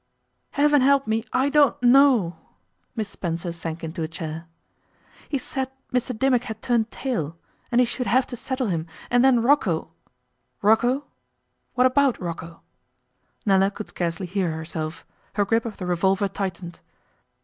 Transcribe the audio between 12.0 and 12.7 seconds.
Rocco?'